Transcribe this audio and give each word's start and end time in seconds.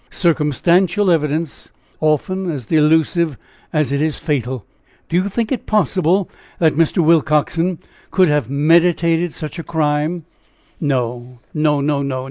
"Circumstantial 0.09 1.11
evidence, 1.11 1.69
often 1.99 2.49
as 2.49 2.65
delusive 2.65 3.37
as 3.71 3.91
it 3.91 4.01
is 4.01 4.17
fatal! 4.17 4.65
Do 5.09 5.15
you 5.15 5.29
think 5.29 5.51
it 5.51 5.67
possible 5.67 6.27
that 6.57 6.73
Mr. 6.75 7.05
Willcoxen 7.05 7.77
could 8.09 8.27
have 8.27 8.49
meditated 8.49 9.31
such 9.31 9.59
a 9.59 9.63
crime?" 9.63 10.25
"No, 10.79 11.37
no, 11.53 11.81
no, 11.81 12.01
no! 12.01 12.19